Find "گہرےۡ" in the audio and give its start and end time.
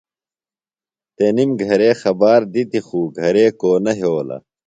1.59-1.95, 3.17-3.51